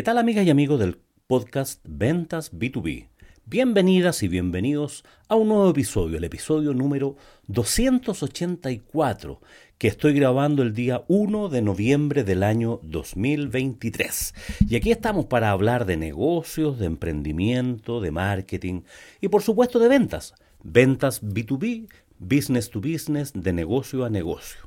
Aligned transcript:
¿qué 0.00 0.04
tal 0.04 0.16
amigas 0.16 0.46
y 0.46 0.50
amigos 0.50 0.80
del 0.80 0.96
podcast 1.26 1.84
Ventas 1.86 2.54
B2B? 2.54 3.10
Bienvenidas 3.44 4.22
y 4.22 4.28
bienvenidos 4.28 5.04
a 5.28 5.34
un 5.34 5.48
nuevo 5.48 5.68
episodio, 5.68 6.16
el 6.16 6.24
episodio 6.24 6.72
número 6.72 7.16
284, 7.48 9.42
que 9.76 9.88
estoy 9.88 10.14
grabando 10.14 10.62
el 10.62 10.72
día 10.72 11.04
1 11.08 11.50
de 11.50 11.60
noviembre 11.60 12.24
del 12.24 12.44
año 12.44 12.80
2023. 12.82 14.34
Y 14.70 14.76
aquí 14.76 14.90
estamos 14.90 15.26
para 15.26 15.50
hablar 15.50 15.84
de 15.84 15.98
negocios, 15.98 16.78
de 16.78 16.86
emprendimiento, 16.86 18.00
de 18.00 18.10
marketing 18.10 18.80
y 19.20 19.28
por 19.28 19.42
supuesto 19.42 19.78
de 19.78 19.88
ventas. 19.88 20.32
Ventas 20.62 21.22
B2B, 21.22 21.90
business 22.18 22.70
to 22.70 22.80
business, 22.80 23.34
de 23.34 23.52
negocio 23.52 24.06
a 24.06 24.08
negocio. 24.08 24.62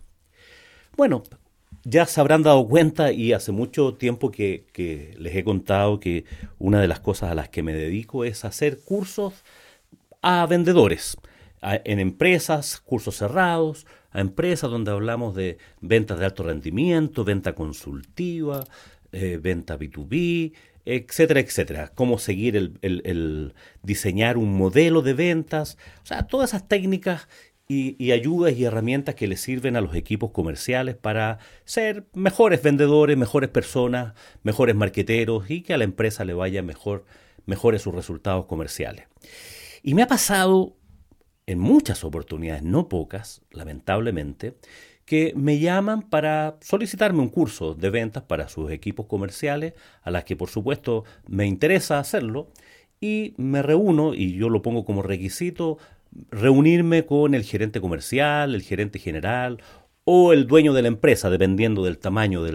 Bueno, 0.96 1.24
ya 1.84 2.06
se 2.06 2.22
habrán 2.22 2.44
dado 2.44 2.68
cuenta 2.68 3.12
y 3.12 3.34
hace 3.34 3.52
mucho 3.52 3.96
tiempo 3.96 4.32
que, 4.32 4.66
les 5.18 5.36
he 5.36 5.44
contado 5.44 6.00
que 6.00 6.26
una 6.60 6.80
de 6.80 6.88
las 6.88 7.00
cosas 7.00 7.32
a 7.32 7.36
las 7.36 7.50
que 7.50 7.64
me 7.64 7.74
dedico 7.74 8.24
es 8.24 8.46
hacer 8.46 8.80
cursos 8.80 9.44
a 10.22 10.46
vendedores, 10.46 11.18
en 11.62 12.00
empresas, 12.00 12.80
cursos 12.80 13.18
cerrados, 13.18 13.86
a 14.12 14.22
empresas 14.22 14.70
donde 14.70 14.92
hablamos 14.92 15.36
de 15.36 15.58
ventas 15.82 16.20
de 16.20 16.26
alto 16.26 16.44
rendimiento, 16.44 17.24
venta 17.24 17.54
consultiva, 17.54 18.64
eh, 19.12 19.40
venta 19.42 19.78
B2B, 19.78 20.54
etcétera, 20.86 21.40
etcétera. 21.40 21.92
Cómo 21.96 22.20
seguir 22.20 22.56
el, 22.56 22.78
el, 22.82 23.54
diseñar 23.82 24.38
un 24.38 24.56
modelo 24.56 25.02
de 25.02 25.14
ventas, 25.14 25.78
o 26.04 26.06
sea, 26.06 26.28
todas 26.28 26.52
esas 26.52 26.68
técnicas 26.68 27.28
y, 27.68 28.12
ayudas 28.12 28.54
y 28.54 28.66
herramientas 28.66 29.16
que 29.16 29.28
les 29.28 29.42
sirven 29.42 29.76
a 29.76 29.82
los 29.82 29.96
equipos 29.96 30.32
comerciales 30.32 30.96
para 30.96 31.40
ser 31.66 32.06
mejores 32.14 32.62
vendedores, 32.62 33.18
mejores 33.18 33.50
personas, 33.50 34.14
mejores 34.44 34.76
marqueteros 34.76 35.50
y 35.50 35.62
que 35.62 35.74
a 35.74 35.78
la 35.78 35.84
empresa 35.86 36.26
le 36.26 36.34
vaya 36.34 36.62
mejor, 36.62 37.06
mejores 37.46 37.82
sus 37.82 37.96
resultados 37.96 38.46
comerciales. 38.46 39.08
Y 39.82 39.94
me 39.94 40.04
ha 40.04 40.08
pasado 40.08 40.76
en 41.46 41.60
muchas 41.60 42.04
oportunidades, 42.04 42.64
no 42.64 42.88
pocas, 42.88 43.42
lamentablemente, 43.52 44.56
que 45.06 45.34
me 45.36 45.60
llaman 45.60 46.02
para 46.04 46.58
solicitarme 46.62 47.20
un 47.20 47.30
curso 47.30 47.76
de 47.76 47.90
ventas 47.90 48.24
para 48.24 48.48
sus 48.48 48.72
equipos 48.72 49.08
comerciales, 49.08 49.74
a 50.02 50.12
las 50.12 50.24
que 50.24 50.36
por 50.36 50.50
supuesto 50.50 51.04
me 51.28 51.46
interesa 51.46 52.00
hacerlo, 52.00 52.50
y 53.04 53.34
me 53.36 53.62
reúno 53.62 54.14
y 54.14 54.34
yo 54.38 54.48
lo 54.48 54.62
pongo 54.62 54.86
como 54.86 55.02
requisito 55.02 55.78
reunirme 56.32 57.06
con 57.06 57.34
el 57.34 57.44
gerente 57.44 57.82
comercial, 57.82 58.56
el 58.56 58.62
gerente 58.62 58.98
general 58.98 59.62
o 60.06 60.32
el 60.32 60.48
dueño 60.48 60.72
de 60.72 60.84
la 60.84 60.88
empresa, 60.88 61.30
dependiendo 61.30 61.84
del 61.84 61.98
tamaño 61.98 62.44
de, 62.44 62.54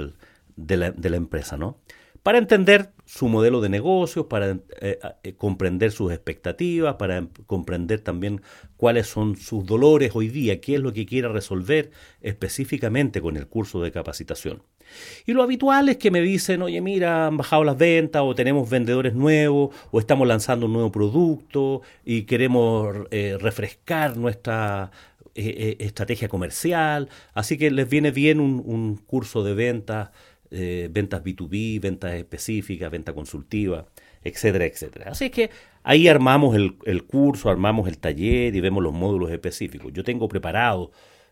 la, 0.78 0.90
de, 0.90 1.10
la, 1.10 1.16
empresa, 1.18 1.58
¿no? 1.58 1.76
Para 2.22 2.38
entender 2.38 2.92
su 3.04 3.28
modelo 3.28 3.60
de 3.60 3.68
negocio, 3.68 4.26
para 4.26 4.58
eh, 4.80 4.98
eh, 5.22 5.34
comprender 5.34 5.92
sus 5.92 6.12
expectativas, 6.12 6.94
para 6.94 7.26
comprender 7.46 8.00
también 8.00 8.40
cuáles 8.78 9.06
son 9.06 9.36
sus 9.36 9.66
dolores 9.66 10.12
hoy 10.14 10.28
día, 10.28 10.62
qué 10.62 10.76
es 10.76 10.80
lo 10.80 10.94
que 10.94 11.04
quiere 11.04 11.28
resolver 11.28 11.90
específicamente 12.22 13.20
con 13.20 13.36
el 13.36 13.48
curso 13.48 13.82
de 13.82 13.92
capacitación. 13.92 14.62
Y 15.26 15.32
lo 15.32 15.42
habitual 15.42 15.88
es 15.88 15.98
que 15.98 16.10
me 16.10 16.20
dicen, 16.20 16.62
oye, 16.62 16.80
mira, 16.80 17.26
han 17.26 17.36
bajado 17.36 17.64
las 17.64 17.76
ventas 17.76 18.22
o 18.24 18.34
tenemos 18.34 18.68
vendedores 18.68 19.14
nuevos 19.14 19.74
o 19.90 20.00
estamos 20.00 20.26
lanzando 20.26 20.66
un 20.66 20.72
nuevo 20.72 20.90
producto 20.90 21.82
y 22.04 22.22
queremos 22.22 22.96
eh, 23.10 23.36
refrescar 23.38 24.16
nuestra 24.16 24.90
eh, 25.34 25.76
eh, 25.78 25.84
estrategia 25.84 26.28
comercial. 26.28 27.08
Así 27.34 27.58
que 27.58 27.70
les 27.70 27.88
viene 27.88 28.10
bien 28.10 28.40
un, 28.40 28.96
curso 29.06 29.44
de 29.44 29.54
ventas, 29.54 30.10
ventas 30.50 31.22
B2B, 31.22 31.80
ventas 31.80 32.14
específicas, 32.14 32.90
venta 32.90 33.12
consultiva, 33.12 33.86
etcétera, 34.24 34.64
etcétera. 34.64 35.10
Así 35.10 35.28
que 35.28 35.50
ahí 35.82 36.08
armamos 36.08 36.56
el, 36.56 36.76
el 36.86 37.04
curso, 37.04 37.50
armamos 37.50 37.86
el 37.86 37.98
taller 37.98 38.56
y 38.56 38.60
vemos 38.60 38.82
los 38.82 38.94
módulos 38.94 39.30
específicos. 39.30 39.92
Yo 39.92 40.04
tengo 40.04 40.26
preparado 40.26 40.90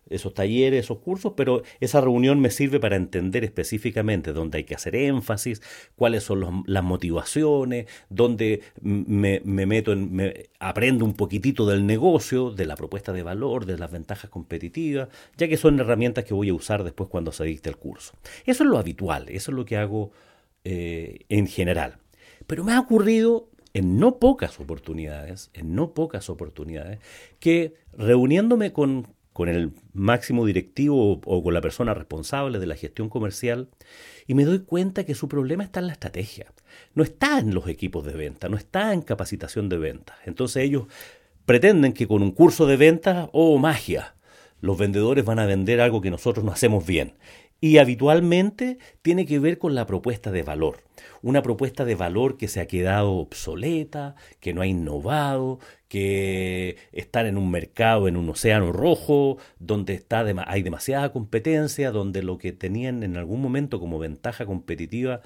esos 0.09 0.35
talleres, 0.35 0.85
esos 0.85 0.99
cursos, 0.99 1.33
pero 1.37 1.63
esa 1.81 2.01
reunión 2.01 2.41
me 2.41 2.51
sirve 2.51 2.81
para 2.81 2.97
entender 2.97 3.45
específicamente 3.45 4.33
dónde 4.33 4.59
hay 4.59 4.65
que 4.65 4.75
hacer 4.75 4.95
énfasis, 4.97 5.63
cuáles 5.97 6.23
son 6.23 6.65
las 6.67 6.85
motivaciones, 6.85 7.87
dónde 8.09 8.63
me, 8.81 9.41
meto 9.41 9.93
en, 9.93 10.13
me 10.13 10.51
aprendo 10.61 11.05
un 11.05 11.15
poquitito 11.15 11.67
del 11.67 11.87
negocio, 11.87 12.51
de 12.51 12.67
la 12.67 12.77
propuesta 12.77 13.13
de 13.13 13.23
valor, 13.23 13.67
de 13.67 13.79
las 13.79 13.91
ventajas 13.91 14.31
competitivas, 14.31 15.09
ya 15.37 15.49
que 15.49 15.57
son 15.57 15.81
herramientas 15.81 16.25
que 16.25 16.35
voy 16.35 16.49
a 16.51 16.55
usar 16.55 16.85
después 16.85 17.09
cuando 17.09 17.33
se 17.33 17.45
dicte 17.45 17.69
el 17.69 17.77
curso. 17.77 18.15
Eso 18.45 18.65
es 18.65 18.71
lo 18.71 18.79
habitual, 18.79 19.29
eso 19.29 19.51
es 19.51 19.57
lo 19.57 19.65
que 19.65 19.77
hago 19.77 20.13
eh, 20.65 21.25
en 21.29 21.47
general. 21.47 21.99
Pero 22.47 22.65
me 22.65 22.73
ha 22.73 22.81
ocurrido 22.81 23.49
en 23.77 23.99
no 23.99 24.19
pocas 24.19 24.59
oportunidades, 24.59 25.51
en 25.53 25.75
no 25.75 25.93
pocas 25.93 26.31
oportunidades, 26.31 26.99
que 27.41 27.75
reuniéndome 27.93 28.73
con, 28.73 29.07
con 29.37 29.51
el 29.51 29.73
máximo 29.93 30.47
directivo 30.47 31.21
o, 31.23 31.43
con 31.43 31.53
la 31.53 31.61
persona 31.61 31.93
responsable 31.93 32.59
de 32.59 32.65
la 32.65 32.75
gestión 32.75 33.11
comercial 33.11 33.69
y 34.27 34.33
me 34.33 34.47
doy 34.47 34.61
cuenta 34.61 35.05
que 35.05 35.15
su 35.15 35.29
problema 35.29 35.63
está 35.63 35.81
en 35.81 35.89
la 35.89 35.93
estrategia. 35.93 36.47
No 36.95 37.03
está 37.03 37.39
en 37.39 37.53
los 37.53 37.69
equipos 37.69 38.07
de 38.07 38.15
venta, 38.15 38.49
no 38.49 38.57
está 38.57 38.95
en 38.95 39.03
capacitación 39.03 39.69
de 39.69 39.77
ventas. 39.77 40.17
Entonces 40.25 40.65
ellos 40.65 40.87
pretenden 41.45 41.93
que 41.93 42.09
con 42.09 42.23
un 42.23 42.31
curso 42.31 42.65
de 42.65 42.79
venta, 42.79 43.29
oh 43.35 43.59
magia, 43.59 44.15
los 44.63 44.79
vendedores 44.79 45.27
van 45.27 45.39
a 45.39 45.45
vender 45.45 45.83
algo 45.83 46.01
que 46.01 46.11
nosotros 46.11 46.43
no 46.43 46.53
hacemos 46.53 46.87
bien. 46.87 47.13
Y 47.61 47.79
habitualmente 47.79 48.79
tiene 49.03 49.25
que 49.25 49.39
ver 49.39 49.59
con 49.59 49.75
la 49.75 49.87
propuesta 49.87 50.31
de 50.31 50.43
valor. 50.43 50.85
Una 51.23 51.43
propuesta 51.43 51.85
de 51.85 51.95
valor 51.95 52.37
que 52.37 52.49
se 52.49 52.61
ha 52.61 52.67
quedado 52.67 53.13
obsoleta, 53.15 54.15
que 54.41 54.53
no 54.53 54.61
ha 54.61 54.67
innovado, 54.67 55.59
que 55.89 56.77
están 56.93 57.27
en 57.27 57.39
un 57.39 57.51
mercado, 57.51 58.09
en 58.09 58.17
un 58.17 58.29
océano 58.29 58.73
rojo, 58.73 59.39
donde 59.59 59.95
está 59.95 60.25
hay 60.47 60.63
demasiada 60.63 61.13
competencia, 61.13 61.91
donde 61.91 62.23
lo 62.23 62.39
que 62.39 62.53
tenían 62.53 63.03
en 63.03 63.17
algún 63.17 63.41
momento 63.41 63.81
como 63.81 63.99
ventaja 63.99 64.47
competitiva 64.47 65.23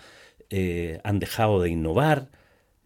eh, 0.50 1.00
han 1.04 1.18
dejado 1.18 1.60
de 1.62 1.70
innovar. 1.70 2.30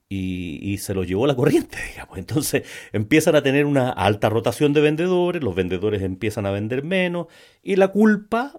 Y, 0.07 0.61
y, 0.63 0.79
se 0.79 0.95
los 0.95 1.09
llevó 1.09 1.27
la 1.27 1.35
corriente, 1.35 1.79
digamos. 1.91 2.19
Entonces 2.19 2.63
empiezan 2.93 3.35
a 3.37 3.43
tener 3.43 3.67
una 3.67 3.91
alta 3.91 4.29
rotación 4.29 4.73
de 4.73 4.81
vendedores, 4.81 5.43
los 5.43 5.55
vendedores 5.55 6.03
empiezan 6.03 6.47
a 6.47 6.51
vender 6.51 6.85
menos 6.85 7.27
y 7.63 7.77
la 7.77 7.89
culpa 7.89 8.53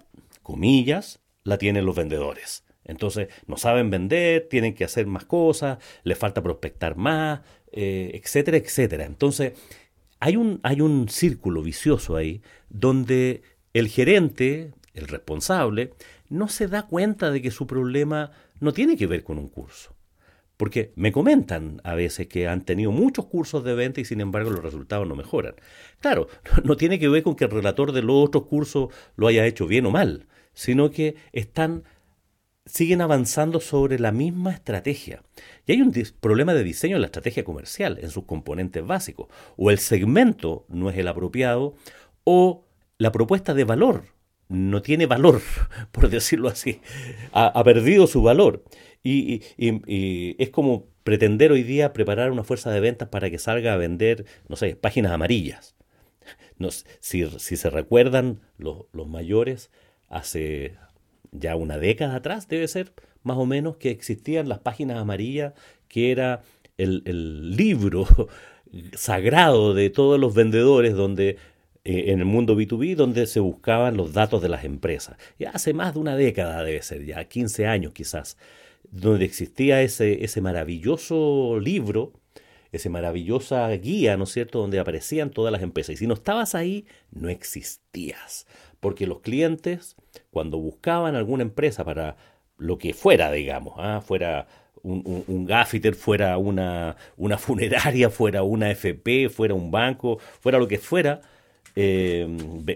comillas, 0.45 1.19
la 1.44 1.57
tienen 1.57 1.85
los 1.85 1.97
vendedores. 1.97 2.63
Entonces, 2.85 3.28
no 3.47 3.57
saben 3.57 3.89
vender, 3.89 4.47
tienen 4.50 4.75
que 4.75 4.85
hacer 4.85 5.07
más 5.07 5.25
cosas, 5.25 5.79
les 6.03 6.17
falta 6.17 6.44
prospectar 6.44 6.95
más, 6.95 7.41
eh, 7.72 8.11
etcétera, 8.13 8.57
etcétera. 8.57 9.05
Entonces, 9.05 9.53
hay 10.19 10.38
un, 10.38 10.59
hay 10.63 10.81
un 10.81 11.09
círculo 11.09 11.61
vicioso 11.61 12.16
ahí 12.16 12.41
donde 12.69 13.41
el 13.73 13.89
gerente, 13.89 14.73
el 14.94 15.07
responsable, 15.07 15.94
no 16.29 16.47
se 16.47 16.67
da 16.67 16.84
cuenta 16.84 17.31
de 17.31 17.41
que 17.41 17.51
su 17.51 17.67
problema 17.67 18.31
no 18.59 18.72
tiene 18.72 18.95
que 18.95 19.07
ver 19.07 19.23
con 19.23 19.38
un 19.38 19.50
curso. 19.50 19.95
Porque 20.57 20.94
me 20.95 21.11
comentan 21.11 21.81
a 21.84 21.95
veces 21.95 22.28
que 22.28 22.47
han 22.47 22.63
tenido 22.63 22.91
muchos 22.91 23.25
cursos 23.25 23.63
de 23.66 23.75
venta 23.75 24.00
y 24.00 24.05
sin 24.05 24.22
embargo 24.22 24.51
los 24.51 24.63
resultados 24.63 25.07
no 25.07 25.16
mejoran. 25.16 25.55
Claro, 26.00 26.28
no 26.63 26.78
tiene 26.78 27.00
que 27.00 27.09
ver 27.09 27.23
con 27.23 27.35
que 27.35 27.45
el 27.45 27.51
relator 27.51 27.91
de 27.91 28.03
los 28.03 28.28
otros 28.28 28.45
cursos 28.45 28.94
lo 29.17 29.28
haya 29.28 29.45
hecho 29.45 29.67
bien 29.67 29.85
o 29.85 29.91
mal, 29.91 30.28
sino 30.55 30.89
que 30.89 31.16
están 31.31 31.83
siguen 32.66 33.01
avanzando 33.01 33.59
sobre 33.59 33.99
la 33.99 34.11
misma 34.11 34.52
estrategia. 34.52 35.23
Y 35.66 35.73
hay 35.73 35.81
un 35.81 35.93
problema 36.19 36.53
de 36.53 36.63
diseño 36.63 36.96
en 36.96 37.02
la 37.02 37.07
estrategia 37.07 37.43
comercial, 37.43 37.99
en 38.02 38.09
sus 38.09 38.25
componentes 38.25 38.85
básicos. 38.85 39.28
O 39.55 39.69
el 39.69 39.78
segmento 39.78 40.66
no 40.67 40.90
es 40.90 40.97
el 40.97 41.07
apropiado, 41.07 41.75
o 42.23 42.66
la 42.97 43.11
propuesta 43.11 43.53
de 43.53 43.63
valor 43.66 44.16
no 44.47 44.81
tiene 44.81 45.05
valor, 45.05 45.41
por 45.91 46.09
decirlo 46.09 46.49
así. 46.49 46.81
Ha, 47.31 47.63
perdido 47.63 48.07
su 48.07 48.22
valor. 48.22 48.63
Y, 49.03 49.43
es 49.57 50.49
como 50.49 50.87
pretender 51.03 51.52
hoy 51.52 51.61
día 51.61 51.93
preparar 51.93 52.31
una 52.31 52.43
fuerza 52.43 52.72
de 52.72 52.79
ventas 52.79 53.09
para 53.09 53.29
que 53.29 53.37
salga 53.37 53.73
a 53.73 53.78
vender, 53.78 54.25
no 54.47 54.55
sé, 54.55 54.75
páginas 54.75 55.11
amarillas. 55.11 55.75
No, 56.57 56.69
si, 56.72 57.25
si 57.37 57.57
se 57.57 57.69
recuerdan 57.69 58.41
los 58.57 59.07
mayores, 59.07 59.69
hace 60.09 60.75
ya 61.31 61.55
una 61.55 61.78
década 61.78 62.16
atrás, 62.16 62.47
debe 62.47 62.67
ser 62.67 62.93
más 63.23 63.37
o 63.37 63.46
menos, 63.46 63.78
que 63.78 63.90
existían 63.90 64.47
las 64.47 64.59
páginas 64.59 64.97
amarillas, 64.97 65.53
que 65.87 66.11
era 66.11 66.41
el, 66.78 67.02
el 67.05 67.55
libro 67.55 68.07
sagrado 68.93 69.73
de 69.73 69.90
todos 69.90 70.19
los 70.19 70.34
vendedores, 70.34 70.93
donde 70.93 71.37
eh, 71.84 72.11
en 72.11 72.19
el 72.19 72.25
mundo 72.25 72.55
B2B, 72.55 72.96
donde 72.96 73.25
se 73.28 73.40
buscaban 73.40 73.97
los 73.97 74.13
datos 74.13 74.41
de 74.41 74.49
las 74.49 74.63
empresas. 74.63 75.17
Ya 75.40 75.52
hace 75.52 75.73
más 75.73 75.93
de 75.93 75.99
una 75.99 76.16
década, 76.16 76.63
debe 76.63 76.81
ser, 76.81 77.05
ya 77.05 77.23
15 77.25 77.67
años 77.67 77.93
quizás, 77.93 78.37
donde 78.91 79.25
existía 79.25 79.81
ese, 79.81 80.23
ese 80.23 80.41
maravilloso 80.41 81.59
libro 81.59 82.13
esa 82.75 82.90
maravillosa 82.90 83.69
guía, 83.72 84.17
¿no 84.17 84.25
es 84.25 84.31
cierto?, 84.31 84.59
donde 84.59 84.79
aparecían 84.79 85.31
todas 85.31 85.52
las 85.52 85.61
empresas. 85.61 85.93
Y 85.93 85.97
si 85.97 86.07
no 86.07 86.13
estabas 86.13 86.55
ahí, 86.55 86.85
no 87.11 87.29
existías. 87.29 88.46
Porque 88.79 89.07
los 89.07 89.22
clientes, 89.22 89.95
cuando 90.31 90.57
buscaban 90.57 91.16
alguna 91.16 91.43
empresa 91.43 91.83
para 91.83 92.17
lo 92.57 92.77
que 92.77 92.93
fuera, 92.93 93.31
digamos, 93.31 93.75
¿ah? 93.77 94.01
fuera 94.01 94.47
un, 94.83 95.23
un, 95.27 95.45
gaffiter, 95.45 95.95
fuera 95.95 96.37
una, 96.37 96.95
una 97.17 97.37
funeraria, 97.39 98.09
fuera 98.09 98.43
una 98.43 98.72
FP, 98.72 99.29
fuera 99.29 99.53
un 99.53 99.72
banco, 99.72 100.19
fuera 100.39 100.59
lo 100.59 100.67
que 100.67 100.77
fuera, 100.77 101.22
eh, 101.75 102.25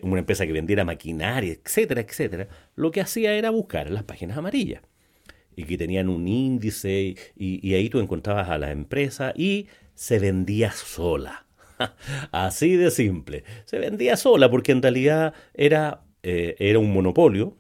una 0.02 0.20
empresa 0.20 0.46
que 0.46 0.52
vendiera 0.52 0.84
maquinaria, 0.84 1.54
etcétera, 1.54 2.02
etcétera, 2.02 2.48
lo 2.76 2.92
que 2.92 3.02
hacía 3.02 3.34
era 3.34 3.50
buscar 3.50 3.88
en 3.88 3.94
las 3.94 4.04
páginas 4.04 4.38
amarillas 4.38 4.82
y 5.56 5.64
que 5.64 5.78
tenían 5.78 6.10
un 6.10 6.28
índice 6.28 7.16
y, 7.36 7.74
ahí 7.74 7.90
tú 7.90 8.00
encontrabas 8.00 8.50
a 8.50 8.58
la 8.58 8.72
empresa 8.72 9.34
y 9.36 9.68
se 9.94 10.20
vendía 10.20 10.72
sola. 10.72 11.46
Así 12.32 12.76
de 12.76 12.92
simple. 12.92 13.44
Se 13.66 13.80
vendía 13.80 14.18
sola 14.18 14.50
porque 14.50 14.72
en 14.72 14.82
realidad 14.82 15.34
era, 15.54 16.02
eh, 16.24 16.56
era 16.60 16.80
un 16.80 16.92
monopolio. 16.92 17.56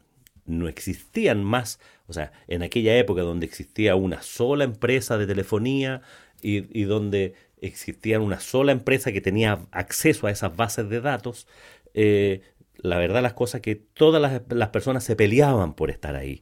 No 0.46 0.68
existían 0.68 1.44
más, 1.44 1.80
o 2.08 2.14
sea, 2.14 2.32
en 2.48 2.64
aquella 2.64 2.98
época 2.98 3.22
donde 3.22 3.46
existía 3.46 3.96
una 3.96 4.22
sola 4.22 4.64
empresa 4.64 5.18
de 5.18 5.28
telefonía 5.28 6.02
y, 6.42 6.84
donde 6.84 7.36
existía 7.62 8.20
una 8.20 8.40
sola 8.40 8.72
empresa 8.72 9.12
que 9.12 9.22
tenía 9.22 9.68
acceso 9.72 10.26
a 10.26 10.32
esas 10.32 10.56
bases 10.56 10.90
de 10.90 11.02
datos, 11.02 11.48
eh, 11.94 12.42
la 12.78 12.98
verdad 12.98 13.22
las 13.22 13.34
cosas 13.34 13.62
que 13.62 13.76
todas 13.76 14.22
las, 14.22 14.42
las 14.50 14.70
personas 14.70 15.04
se 15.04 15.18
peleaban 15.18 15.74
por 15.74 15.92
estar 15.92 16.16
ahí 16.16 16.42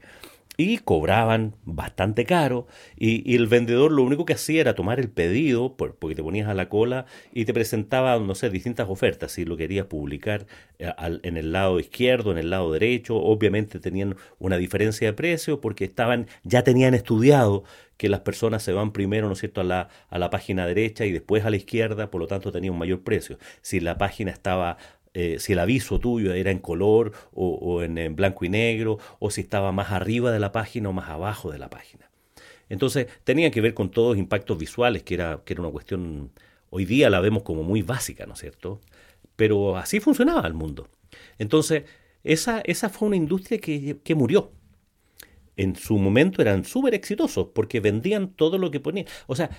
y 0.58 0.80
cobraban 0.80 1.56
bastante 1.66 2.26
caro 2.26 2.68
y, 2.98 3.36
el 3.36 3.46
vendedor 3.46 3.92
lo 3.92 4.02
único 4.02 4.26
que 4.26 4.34
hacía 4.34 4.62
era 4.62 4.74
tomar 4.74 5.00
el 5.00 5.10
pedido 5.10 5.78
porque 5.78 6.16
te 6.16 6.24
ponías 6.24 6.50
a 6.50 6.56
la 6.56 6.68
cola 6.68 7.06
y 7.32 7.46
te 7.46 7.54
presentaba, 7.54 8.18
no 8.20 8.34
sé, 8.34 8.50
distintas 8.50 8.90
ofertas 8.90 9.32
si 9.32 9.46
lo 9.46 9.56
querías 9.56 9.86
publicar 9.86 10.48
eh, 10.80 10.92
en 11.22 11.38
el 11.38 11.52
lado 11.52 11.80
izquierdo, 11.80 12.32
en 12.32 12.40
el 12.40 12.50
lado 12.50 12.72
derecho, 12.72 13.18
obviamente 13.18 13.80
tenían 13.80 14.16
una 14.40 14.58
diferencia 14.58 15.08
de 15.08 15.14
precio 15.14 15.62
porque 15.62 15.86
estaban, 15.86 16.28
ya 16.44 16.64
tenían 16.64 16.96
estudiado 16.96 17.64
que 17.98 18.10
las 18.10 18.22
personas 18.22 18.64
se 18.64 18.74
van 18.74 18.92
primero, 18.94 19.28
¿no 19.28 19.34
es 19.34 19.40
cierto?, 19.40 19.62
a 19.62 19.64
la, 19.64 19.90
a 20.10 20.20
la 20.20 20.30
página 20.30 20.66
derecha 20.66 21.06
y 21.06 21.12
después 21.12 21.46
a 21.46 21.50
la 21.50 21.58
izquierda, 21.58 22.10
por 22.10 22.22
lo 22.22 22.28
tanto 22.28 22.52
tenía 22.52 22.72
un 22.72 22.78
mayor 22.78 23.02
precio. 23.02 23.38
Si 23.62 23.80
la 23.80 23.98
página 23.98 24.32
estaba 24.32 24.78
eh, 25.20 25.40
si 25.40 25.54
el 25.54 25.60
aviso 25.60 26.00
tuyo 26.00 26.32
era 26.32 26.52
en 26.52 26.60
color 26.60 27.12
o, 27.34 27.82
en, 27.82 28.16
blanco 28.16 28.46
y 28.46 28.50
negro, 28.50 29.00
o 29.18 29.32
si 29.32 29.42
estaba 29.42 29.72
más 29.72 29.92
arriba 29.92 30.32
de 30.32 30.40
la 30.40 30.52
página 30.52 30.90
o 30.90 30.94
más 30.94 31.10
abajo 31.10 31.52
de 31.52 31.58
la 31.58 31.72
página. 31.72 32.12
Entonces 32.70 33.08
tenía 33.24 33.50
que 33.50 33.60
ver 33.60 33.74
con 33.74 33.90
todos 33.90 34.10
los 34.10 34.20
impactos 34.20 34.60
visuales, 34.60 35.02
que 35.02 35.16
era, 35.16 35.42
que 35.44 35.54
era 35.54 35.64
una 35.64 35.72
cuestión, 35.72 36.30
hoy 36.70 36.86
día 36.86 37.10
la 37.10 37.20
vemos 37.20 37.42
como 37.42 37.64
muy 37.64 37.82
básica, 37.82 38.28
¿no 38.28 38.34
es 38.34 38.40
cierto? 38.40 38.80
Pero 39.36 39.76
así 39.76 40.00
funcionaba 40.00 40.46
el 40.46 40.54
mundo. 40.54 40.88
Entonces, 41.40 41.86
esa, 42.24 42.62
esa 42.62 42.90
fue 42.90 43.08
una 43.08 43.18
industria 43.18 43.60
que, 43.60 43.98
que 44.04 44.14
murió 44.14 44.52
en 45.56 45.76
su 45.76 45.98
momento 45.98 46.44
eran 46.44 46.64
súper 46.64 46.94
exitosos 46.94 47.48
porque 47.56 47.80
vendían 47.80 48.30
todo 48.30 48.60
lo 48.60 48.70
que 48.70 48.80
ponían. 48.80 49.08
O 49.26 49.36
sea, 49.36 49.50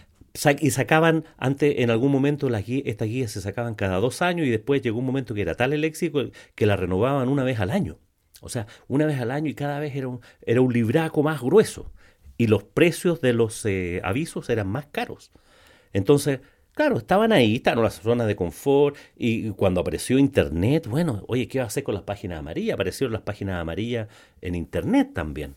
y 0.60 0.70
sacaban 0.70 1.24
antes, 1.36 1.74
en 1.78 1.90
algún 1.90 2.12
momento, 2.12 2.48
las 2.50 2.66
guías, 2.66 2.82
estas 2.86 3.08
guías 3.08 3.30
se 3.30 3.40
sacaban 3.40 3.74
cada 3.74 3.96
dos 3.98 4.22
años 4.22 4.46
y 4.46 4.50
después 4.50 4.82
llegó 4.82 4.98
un 4.98 5.06
momento 5.06 5.34
que 5.34 5.42
era 5.42 5.54
tal 5.54 5.72
el 5.72 5.84
éxito 5.84 6.30
que 6.54 6.66
la 6.66 6.76
renovaban 6.76 7.28
una 7.28 7.44
vez 7.44 7.60
al 7.60 7.70
año. 7.70 7.98
O 8.40 8.48
sea, 8.48 8.66
una 8.86 9.06
vez 9.06 9.20
al 9.20 9.30
año 9.30 9.50
y 9.50 9.54
cada 9.54 9.80
vez 9.80 9.94
era 9.96 10.08
un, 10.08 10.20
era 10.42 10.60
un 10.60 10.72
libraco 10.72 11.22
más 11.22 11.40
grueso. 11.40 11.92
Y 12.36 12.46
los 12.46 12.62
precios 12.62 13.20
de 13.20 13.32
los 13.32 13.64
eh, 13.66 14.00
avisos 14.04 14.48
eran 14.48 14.68
más 14.68 14.86
caros. 14.86 15.32
Entonces, 15.92 16.40
claro, 16.72 16.98
estaban 16.98 17.32
ahí, 17.32 17.56
estaban 17.56 17.82
las 17.82 18.00
zonas 18.00 18.28
de 18.28 18.36
confort. 18.36 18.96
Y 19.16 19.50
cuando 19.50 19.80
apareció 19.80 20.18
Internet, 20.18 20.86
bueno, 20.86 21.24
oye, 21.26 21.48
¿qué 21.48 21.58
va 21.58 21.64
a 21.64 21.68
hacer 21.68 21.82
con 21.82 21.94
las 21.94 22.04
páginas 22.04 22.38
amarillas? 22.38 22.74
Aparecieron 22.74 23.12
las 23.12 23.22
páginas 23.22 23.60
amarillas 23.60 24.08
en 24.40 24.54
Internet 24.54 25.10
también. 25.14 25.56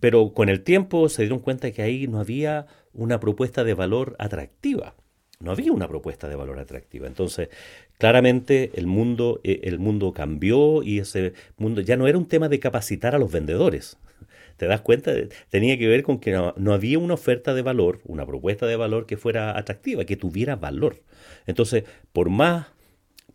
Pero 0.00 0.32
con 0.32 0.48
el 0.48 0.62
tiempo 0.62 1.08
se 1.08 1.22
dieron 1.22 1.38
cuenta 1.38 1.70
que 1.70 1.82
ahí 1.82 2.06
no 2.06 2.20
había 2.20 2.66
una 2.92 3.20
propuesta 3.20 3.64
de 3.64 3.74
valor 3.74 4.16
atractiva. 4.18 4.94
No 5.38 5.50
había 5.50 5.72
una 5.72 5.88
propuesta 5.88 6.28
de 6.28 6.36
valor 6.36 6.58
atractiva. 6.58 7.06
Entonces, 7.06 7.50
claramente 7.98 8.70
el 8.74 8.86
mundo, 8.86 9.40
eh, 9.44 9.60
el 9.64 9.78
mundo 9.78 10.12
cambió 10.12 10.82
y 10.82 10.98
ese 10.98 11.34
mundo 11.58 11.82
ya 11.82 11.96
no 11.96 12.06
era 12.08 12.16
un 12.16 12.26
tema 12.26 12.48
de 12.48 12.58
capacitar 12.58 13.14
a 13.14 13.18
los 13.18 13.30
vendedores. 13.30 13.98
¿Te 14.56 14.66
das 14.66 14.80
cuenta? 14.80 15.12
Tenía 15.50 15.78
que 15.78 15.88
ver 15.88 16.02
con 16.02 16.18
que 16.18 16.32
no, 16.32 16.54
no, 16.56 16.72
había 16.72 16.98
una 16.98 17.14
oferta 17.14 17.52
de 17.52 17.60
valor, 17.60 18.00
una 18.04 18.24
propuesta 18.24 18.66
de 18.66 18.76
valor 18.76 19.04
que 19.04 19.18
fuera 19.18 19.58
atractiva, 19.58 20.06
que 20.06 20.16
tuviera 20.16 20.56
valor. 20.56 21.02
Entonces, 21.46 21.84
por 22.14 22.30
más 22.30 22.68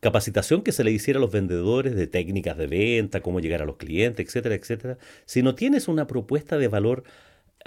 capacitación 0.01 0.63
que 0.63 0.71
se 0.73 0.83
le 0.83 0.91
hiciera 0.91 1.19
a 1.19 1.21
los 1.21 1.31
vendedores 1.31 1.95
de 1.95 2.07
técnicas 2.07 2.57
de 2.57 2.67
venta, 2.67 3.21
cómo 3.21 3.39
llegar 3.39 3.61
a 3.61 3.65
los 3.65 3.77
clientes, 3.77 4.25
etcétera, 4.25 4.55
etcétera, 4.55 4.97
si 5.25 5.43
no 5.43 5.55
tienes 5.55 5.87
una 5.87 6.07
propuesta 6.07 6.57
de 6.57 6.67
valor 6.67 7.03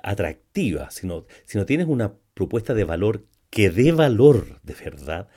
atractiva, 0.03 0.91
si 0.91 1.07
no, 1.07 1.25
si 1.47 1.57
no 1.57 1.65
tienes 1.65 1.87
una 1.87 2.15
propuesta 2.35 2.75
de 2.75 2.85
valor 2.85 3.25
que 3.51 3.71
dé 3.71 3.93
valor 3.93 4.61
de 4.65 4.75
verdad, 4.75 5.29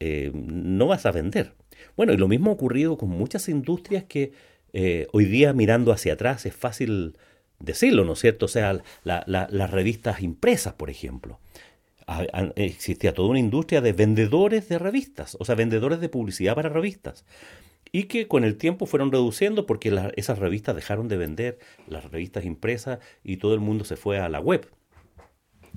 eh, 0.00 0.32
no 0.34 0.86
vas 0.86 1.04
a 1.04 1.12
vender. 1.12 1.52
Bueno, 1.96 2.14
y 2.14 2.16
lo 2.16 2.28
mismo 2.28 2.50
ha 2.50 2.54
ocurrido 2.54 2.96
con 2.96 3.10
muchas 3.10 3.48
industrias 3.48 4.04
que 4.04 4.32
eh, 4.72 5.06
hoy 5.12 5.26
día 5.26 5.52
mirando 5.52 5.92
hacia 5.92 6.14
atrás 6.14 6.46
es 6.46 6.54
fácil 6.54 7.18
decirlo, 7.58 8.04
¿no 8.04 8.14
es 8.14 8.20
cierto? 8.20 8.46
O 8.46 8.48
sea, 8.48 8.82
las 9.04 9.70
revistas 9.70 10.22
impresas, 10.22 10.74
por 10.74 10.88
ejemplo. 10.88 11.40
Existía 12.56 13.12
toda 13.12 13.28
una 13.28 13.38
industria 13.38 13.80
de 13.80 13.92
vendedores 13.92 14.68
de 14.68 14.78
revistas, 14.78 15.36
o 15.38 15.44
sea, 15.44 15.54
vendedores 15.54 16.00
de 16.00 16.08
publicidad 16.08 16.54
para 16.54 16.70
revistas 16.70 17.24
y 17.92 18.04
que 18.04 18.28
con 18.28 18.44
el 18.44 18.56
tiempo 18.56 18.86
fueron 18.86 19.12
reduciendo 19.12 19.66
porque 19.66 20.12
esas 20.16 20.38
revistas 20.38 20.76
dejaron 20.76 21.08
de 21.08 21.16
vender, 21.16 21.58
las 21.86 22.10
revistas 22.10 22.44
impresas, 22.44 22.98
y 23.22 23.38
todo 23.38 23.54
el 23.54 23.60
mundo 23.60 23.84
se 23.84 23.96
fue 23.96 24.18
a 24.18 24.28
la 24.28 24.40
web. 24.40 24.68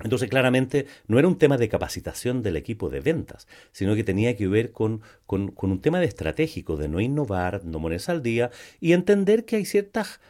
Entonces, 0.02 0.28
claramente, 0.28 0.86
no 1.06 1.18
era 1.18 1.28
un 1.28 1.38
tema 1.38 1.58
de 1.58 1.68
capacitación 1.68 2.42
del 2.42 2.56
equipo 2.56 2.88
de 2.88 3.00
ventas, 3.00 3.46
sino 3.72 3.94
que 3.94 4.04
tenía 4.04 4.36
que 4.36 4.48
ver 4.48 4.72
con, 4.72 5.02
con, 5.26 5.52
un 5.58 5.80
tema 5.80 6.00
de 6.00 6.06
estratégico, 6.06 6.76
de 6.76 6.88
no 6.88 7.00
innovar, 7.00 7.64
no 7.64 7.80
ponerse 7.80 8.10
al 8.10 8.22
día 8.22 8.50
y 8.80 8.92
entender 8.92 9.44
que 9.44 9.56
hay 9.56 9.64
ciertos 9.64 10.20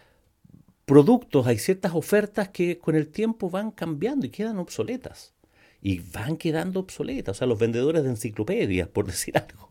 productos, 0.85 1.47
hay 1.47 1.59
ciertas 1.59 1.95
ofertas 1.95 2.49
que 2.49 2.79
con 2.79 2.97
el 2.97 3.09
tiempo 3.09 3.51
van 3.51 3.71
cambiando 3.71 4.27
y 4.27 4.31
quedan 4.31 4.59
obsoletas 4.59 5.33
y 5.83 5.99
van 5.99 6.37
quedando 6.37 6.81
obsoletas. 6.81 7.37
O 7.37 7.39
sea, 7.39 7.47
los 7.47 7.59
vendedores 7.59 8.05
de 8.05 8.11
enciclopedias, 8.11 8.89
por 8.89 9.07
decir 9.07 9.37
algo. 9.37 9.71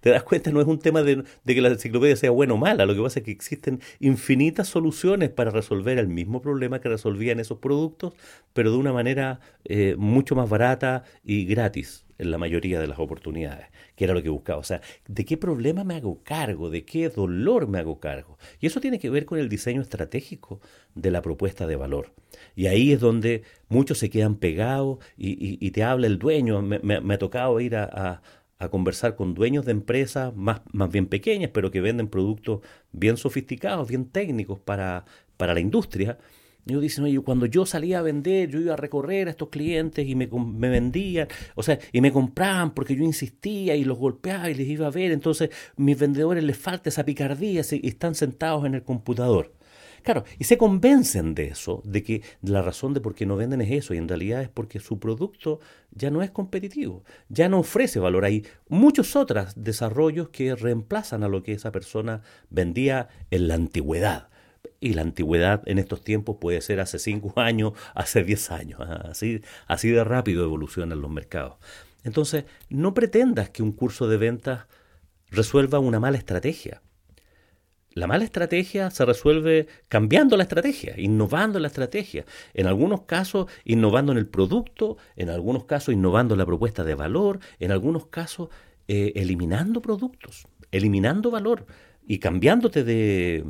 ¿Te 0.00 0.10
das 0.10 0.22
cuenta? 0.22 0.52
No 0.52 0.60
es 0.60 0.66
un 0.66 0.78
tema 0.78 1.02
de, 1.02 1.24
que 1.44 1.60
la 1.60 1.68
enciclopedia 1.68 2.16
sea 2.16 2.30
buena 2.30 2.54
o 2.54 2.56
mala. 2.56 2.86
Lo 2.86 2.94
que 2.94 3.02
pasa 3.02 3.18
es 3.18 3.24
que 3.24 3.32
existen 3.32 3.80
infinitas 3.98 4.68
soluciones 4.68 5.30
para 5.30 5.50
resolver 5.50 5.98
el 5.98 6.08
mismo 6.08 6.40
problema 6.40 6.80
que 6.80 6.88
resolvían 6.88 7.40
esos 7.40 7.58
productos, 7.58 8.14
pero 8.52 8.70
de 8.70 8.76
una 8.76 8.92
manera 8.92 9.40
eh, 9.64 9.96
mucho 9.98 10.36
más 10.36 10.48
barata 10.48 11.02
y 11.24 11.44
gratis 11.46 12.03
en 12.18 12.30
la 12.30 12.38
mayoría 12.38 12.80
de 12.80 12.86
las 12.86 12.98
oportunidades, 12.98 13.66
que 13.96 14.04
era 14.04 14.14
lo 14.14 14.22
que 14.22 14.28
buscaba. 14.28 14.58
O 14.58 14.64
sea, 14.64 14.80
¿de 15.06 15.24
qué 15.24 15.36
problema 15.36 15.84
me 15.84 15.94
hago 15.94 16.22
cargo? 16.22 16.70
¿De 16.70 16.84
qué 16.84 17.08
dolor 17.08 17.68
me 17.68 17.78
hago 17.78 18.00
cargo? 18.00 18.38
Y 18.60 18.66
eso 18.66 18.80
tiene 18.80 18.98
que 18.98 19.10
ver 19.10 19.24
con 19.24 19.38
el 19.38 19.48
diseño 19.48 19.82
estratégico 19.82 20.60
de 20.94 21.10
la 21.10 21.22
propuesta 21.22 21.66
de 21.66 21.76
valor. 21.76 22.12
Y 22.56 22.66
ahí 22.66 22.92
es 22.92 23.00
donde 23.00 23.42
muchos 23.68 23.98
se 23.98 24.10
quedan 24.10 24.36
pegados 24.36 24.98
y, 25.16 25.70
te 25.70 25.82
habla 25.82 26.06
el 26.06 26.18
dueño. 26.18 26.62
Me, 26.62 27.14
ha 27.14 27.18
tocado 27.18 27.60
ir 27.60 27.76
a, 27.76 28.22
conversar 28.70 29.14
con 29.14 29.34
dueños 29.34 29.66
de 29.66 29.72
empresas 29.72 30.34
más, 30.34 30.62
más 30.72 30.90
bien 30.90 31.06
pequeñas, 31.06 31.50
pero 31.52 31.70
que 31.70 31.82
venden 31.82 32.08
productos 32.08 32.60
bien 32.92 33.18
sofisticados, 33.18 33.88
bien 33.88 34.06
técnicos 34.06 34.58
para, 34.58 35.04
para 35.36 35.52
la 35.52 35.60
industria 35.60 36.16
ellos 36.66 36.82
dicen, 36.82 37.04
oye, 37.04 37.20
cuando 37.20 37.46
yo 37.46 37.66
salía 37.66 37.98
a 37.98 38.02
vender, 38.02 38.48
yo 38.48 38.58
iba 38.58 38.74
a 38.74 38.76
recorrer 38.76 39.28
a 39.28 39.30
estos 39.30 39.50
clientes 39.50 40.06
y 40.06 40.14
me, 40.14 40.26
me, 40.26 40.68
vendían, 40.68 41.28
o 41.54 41.62
sea, 41.62 41.78
y 41.92 42.00
me 42.00 42.12
compraban 42.12 42.72
porque 42.72 42.96
yo 42.96 43.04
insistía 43.04 43.76
y 43.76 43.84
los 43.84 43.98
golpeaba 43.98 44.50
y 44.50 44.54
les 44.54 44.68
iba 44.68 44.86
a 44.86 44.90
ver. 44.90 45.12
Entonces, 45.12 45.50
mis 45.76 45.98
vendedores 45.98 46.42
les 46.42 46.56
falta 46.56 46.88
esa 46.88 47.04
picardía 47.04 47.62
y 47.70 47.88
están 47.88 48.14
sentados 48.14 48.64
en 48.64 48.74
el 48.74 48.82
computador. 48.82 49.52
Claro, 50.02 50.24
y 50.38 50.44
se 50.44 50.58
convencen 50.58 51.34
de 51.34 51.46
eso, 51.46 51.80
de 51.84 52.02
que 52.02 52.22
la 52.42 52.60
razón 52.60 52.92
de 52.92 53.00
por 53.00 53.14
qué 53.14 53.24
no 53.24 53.36
venden 53.36 53.62
es 53.62 53.70
eso, 53.70 53.94
y 53.94 53.96
en 53.96 54.06
realidad 54.06 54.42
es 54.42 54.50
porque 54.50 54.78
su 54.78 54.98
producto 54.98 55.60
ya 55.92 56.10
no 56.10 56.22
es 56.22 56.30
competitivo, 56.30 57.04
ya 57.30 57.48
no 57.48 57.60
ofrece 57.60 58.00
valor. 58.00 58.26
Hay 58.26 58.44
muchos 58.68 59.16
otros 59.16 59.54
desarrollos 59.56 60.28
que 60.28 60.54
reemplazan 60.56 61.22
a 61.22 61.28
lo 61.28 61.42
que 61.42 61.52
esa 61.52 61.72
persona 61.72 62.20
vendía 62.50 63.08
en 63.30 63.48
la 63.48 63.54
antigüedad 63.54 64.28
y 64.80 64.94
la 64.94 65.02
antigüedad 65.02 65.62
en 65.66 65.78
estos 65.78 66.02
tiempos 66.02 66.36
puede 66.40 66.60
ser 66.60 66.80
hace 66.80 66.98
5 66.98 67.32
años, 67.40 67.72
hace 67.94 68.22
10 68.22 68.50
años. 68.50 68.80
Así, 68.80 69.42
así 69.66 69.90
de 69.90 70.04
rápido 70.04 70.44
evolucionan 70.44 71.00
los 71.00 71.10
mercados. 71.10 71.54
Entonces, 72.04 72.44
no 72.68 72.94
pretendas 72.94 73.50
que 73.50 73.62
un 73.62 73.72
curso 73.72 74.08
de 74.08 74.18
ventas 74.18 74.66
resuelva 75.30 75.78
una 75.78 76.00
mala 76.00 76.18
estrategia. 76.18 76.82
La 77.94 78.08
mala 78.08 78.24
estrategia 78.24 78.90
se 78.90 79.04
resuelve 79.04 79.68
cambiando 79.88 80.36
la 80.36 80.42
estrategia, 80.42 80.98
innovando 80.98 81.60
la 81.60 81.68
estrategia. 81.68 82.24
En 82.52 82.66
algunos 82.66 83.02
casos, 83.02 83.46
innovando 83.64 84.10
en 84.12 84.18
el 84.18 84.26
producto, 84.26 84.96
en 85.14 85.30
algunos 85.30 85.64
casos, 85.64 85.94
innovando 85.94 86.34
en 86.34 86.38
la 86.38 86.46
propuesta 86.46 86.82
de 86.82 86.96
valor, 86.96 87.38
en 87.60 87.70
algunos 87.70 88.06
casos, 88.06 88.48
eh, 88.88 89.12
eliminando 89.14 89.80
productos, 89.80 90.48
eliminando 90.72 91.30
valor 91.30 91.66
y 92.06 92.18
cambiándote 92.18 92.82
de, 92.82 93.44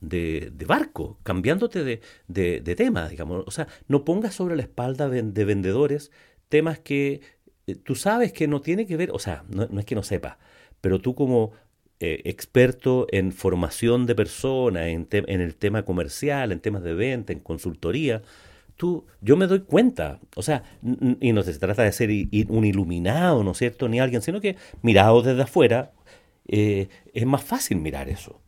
de, 0.00 0.52
barco, 0.66 1.18
cambiándote 1.22 1.84
de, 1.84 2.00
de, 2.28 2.74
tema, 2.76 3.08
digamos. 3.08 3.44
O 3.46 3.50
sea, 3.50 3.68
no 3.88 4.04
pongas 4.04 4.34
sobre 4.34 4.56
la 4.56 4.62
espalda 4.62 5.08
de, 5.08 5.44
vendedores 5.44 6.10
temas 6.48 6.78
que 6.78 7.20
eh, 7.66 7.74
tú 7.74 7.94
sabes 7.94 8.32
que 8.32 8.48
no 8.48 8.60
tiene 8.60 8.86
que 8.86 8.96
ver, 8.96 9.10
o 9.12 9.18
sea, 9.18 9.44
no, 9.48 9.64
es 9.78 9.84
que 9.84 9.94
no 9.94 10.02
sepa, 10.02 10.38
pero 10.80 11.00
tú 11.00 11.14
como 11.14 11.52
eh, 12.00 12.22
experto 12.24 13.06
en 13.10 13.32
formación 13.32 14.06
de 14.06 14.14
personas, 14.14 14.86
en, 14.86 15.06
en, 15.10 15.40
el 15.40 15.56
tema 15.56 15.84
comercial, 15.84 16.52
en 16.52 16.60
temas 16.60 16.82
de 16.82 16.94
venta, 16.94 17.32
en 17.32 17.40
consultoría, 17.40 18.22
tú, 18.76 19.04
yo 19.20 19.36
me 19.36 19.46
doy 19.46 19.60
cuenta, 19.60 20.20
o 20.36 20.42
sea, 20.42 20.62
y 21.20 21.32
no 21.32 21.42
se 21.42 21.58
trata 21.58 21.82
de 21.82 21.92
ser 21.92 22.10
un 22.48 22.64
iluminado, 22.64 23.44
¿no 23.44 23.50
es 23.52 23.58
cierto?, 23.58 23.88
ni 23.88 24.00
alguien, 24.00 24.22
sino 24.22 24.40
que 24.40 24.56
mirado 24.82 25.20
desde 25.20 25.42
afuera, 25.42 25.92
eh, 26.46 26.88
es 27.12 27.26
más 27.26 27.42
fácil 27.44 27.78
mirar 27.78 28.08
eso 28.08 28.40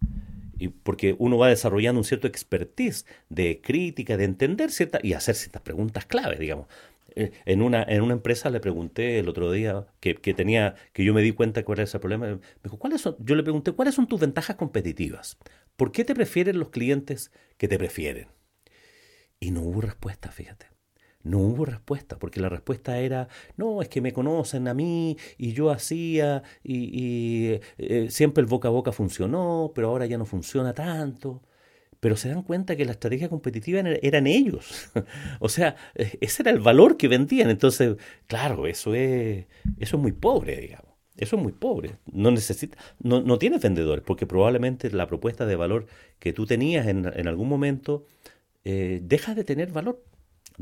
y 0.61 0.69
porque 0.69 1.17
uno 1.19 1.39
va 1.39 1.49
desarrollando 1.49 2.01
un 2.01 2.05
cierto 2.05 2.27
expertise 2.27 3.07
de 3.31 3.63
crítica, 3.63 4.19
de 4.19 4.25
entender 4.25 4.71
ciertas 4.71 5.03
y 5.03 5.15
hacer 5.15 5.35
ciertas 5.35 5.63
preguntas 5.63 6.05
claves, 6.05 6.39
digamos. 6.39 6.67
Eh, 7.17 7.33
en 7.47 7.63
una, 7.63 7.83
en 7.83 8.03
una 8.03 8.13
empresa 8.13 8.51
le 8.51 8.61
pregunté 8.61 9.19
el 9.19 9.29
otro 9.29 9.51
día 9.51 9.87
que, 10.01 10.15
que 10.15 10.35
tenía, 10.35 10.75
que 10.93 11.03
yo 11.03 11.15
me 11.15 11.23
di 11.23 11.33
cuenta 11.33 11.65
cuál 11.65 11.79
era 11.79 11.85
ese 11.85 11.99
problema. 11.99 12.27
Me 12.27 12.41
dijo, 12.63 12.79
¿cuáles 12.79 13.01
son? 13.01 13.17
Yo 13.21 13.35
le 13.35 13.43
pregunté, 13.43 13.73
¿cuáles 13.73 13.95
son 13.95 14.07
tus 14.07 14.21
ventajas 14.21 14.57
competitivas? 14.57 15.39
¿Por 15.77 15.93
qué 15.93 16.05
te 16.05 16.15
prefieren 16.15 16.59
los 16.59 16.69
clientes 16.69 17.33
que 17.57 17.67
te 17.67 17.79
prefieren? 17.79 18.29
Y 19.41 19.53
no 19.53 19.63
hubo 19.63 19.81
respuesta, 19.81 20.31
fíjate. 20.31 20.67
No 21.23 21.39
hubo 21.39 21.65
respuesta, 21.67 22.19
porque 22.19 22.41
la 22.41 22.49
respuesta 22.49 22.99
era, 22.99 23.29
no, 23.57 23.83
es 23.83 23.89
que 23.89 24.01
me 24.01 24.13
conocen 24.13 24.69
a 24.69 24.75
mí 24.75 25.17
y 25.37 25.53
yo 25.53 25.71
hacía 25.71 26.43
y, 26.65 27.61
eh, 27.79 28.07
siempre 28.11 28.41
el 28.43 28.47
boca 28.47 28.69
a 28.69 28.71
boca 28.71 28.93
funcionó, 28.93 29.73
pero 29.75 29.89
ahora 29.89 30.07
ya 30.07 30.17
no 30.19 30.25
funciona 30.25 30.73
tanto. 30.75 31.43
Pero 32.01 32.17
se 32.17 32.31
dan 32.31 32.43
cuenta 32.43 32.77
que 32.77 32.87
la 32.87 32.93
estrategia 32.93 33.29
competitiva 33.29 33.81
eran 34.03 34.27
ellos. 34.27 34.91
o 35.41 35.49
sea, 35.51 35.77
e, 35.95 36.19
ese 36.23 36.43
era 36.43 36.51
el 36.51 36.61
valor 36.61 36.97
que 36.97 37.09
vendían. 37.09 37.51
Entonces, 37.51 37.97
claro, 38.27 38.67
eso 38.67 38.95
es, 38.95 39.47
eso 39.79 39.97
es 39.97 40.03
muy 40.03 40.13
pobre, 40.13 40.57
digamos. 40.57 40.91
Eso 41.17 41.37
es 41.37 41.43
muy 41.43 41.53
pobre. 41.53 41.99
No 42.11 42.31
necesita, 42.31 42.79
no, 43.01 43.21
no 43.21 43.39
tienes 43.39 43.61
vendedores, 43.61 44.03
porque 44.05 44.27
probablemente 44.27 44.91
la 44.91 45.07
propuesta 45.07 45.45
de 45.45 45.57
valor 45.57 45.87
que 46.19 46.33
tú 46.33 46.47
tenías 46.47 46.87
en, 46.87 47.11
en 47.15 47.29
algún 47.29 47.49
momento 47.49 48.07
eh, 48.65 49.01
deja 49.03 49.35
de 49.35 49.45
tener 49.45 49.73
valor 49.73 50.03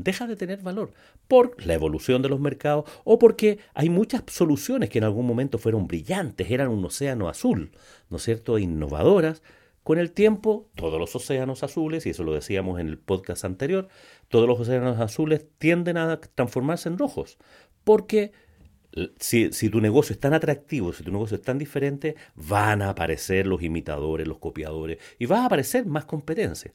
deja 0.03 0.27
de 0.27 0.35
tener 0.35 0.61
valor 0.61 0.93
por 1.27 1.63
la 1.65 1.73
evolución 1.73 2.21
de 2.21 2.29
los 2.29 2.39
mercados 2.39 2.89
o 3.03 3.19
porque 3.19 3.59
hay 3.73 3.89
muchas 3.89 4.23
soluciones 4.27 4.89
que 4.89 4.99
en 4.99 5.03
algún 5.03 5.27
momento 5.27 5.57
fueron 5.57 5.87
brillantes, 5.87 6.49
eran 6.49 6.69
un 6.69 6.83
océano 6.85 7.29
azul, 7.29 7.71
¿no 8.09 8.17
es 8.17 8.23
cierto?, 8.23 8.57
innovadoras. 8.57 9.43
Con 9.83 9.97
el 9.97 10.11
tiempo, 10.11 10.69
todos 10.75 10.99
los 10.99 11.15
océanos 11.15 11.63
azules, 11.63 12.05
y 12.05 12.11
eso 12.11 12.23
lo 12.23 12.33
decíamos 12.33 12.79
en 12.79 12.87
el 12.87 12.97
podcast 12.97 13.43
anterior, 13.43 13.87
todos 14.27 14.47
los 14.47 14.59
océanos 14.59 14.99
azules 14.99 15.45
tienden 15.57 15.97
a 15.97 16.19
transformarse 16.19 16.89
en 16.89 16.97
rojos, 16.97 17.37
porque 17.83 18.31
si, 19.19 19.51
si, 19.51 19.69
tu 19.69 19.81
negocio 19.81 20.13
es 20.13 20.19
tan 20.19 20.33
atractivo, 20.33 20.93
si 20.93 21.03
tu 21.03 21.11
negocio 21.11 21.35
es 21.35 21.41
tan 21.41 21.57
diferente, 21.57 22.15
van 22.35 22.81
a 22.81 22.89
aparecer 22.89 23.47
los 23.47 23.63
imitadores, 23.63 24.27
los 24.27 24.39
copiadores, 24.39 24.99
y 25.17 25.25
va 25.25 25.41
a 25.41 25.45
aparecer 25.45 25.85
más 25.85 26.05
competencia. 26.05 26.73